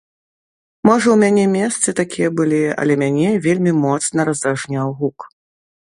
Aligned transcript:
Можа 0.89 1.01
ў 1.11 1.17
мяне 1.23 1.43
месцы 1.57 1.95
такія 2.01 2.29
былі, 2.41 2.63
але 2.81 2.93
мяне 3.05 3.29
вельмі 3.47 3.71
моцна 3.87 4.19
раздражняў 4.33 4.87
гук. 5.01 5.33